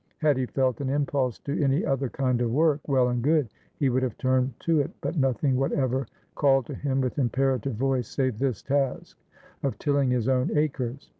[0.17, 3.87] Had he felt an impulse to any other kind of work, well and good, he
[3.87, 8.39] would have turned to it; but nothing whatever called to him with imperative voice save
[8.39, 9.15] this task
[9.61, 11.07] of tilling his own acres.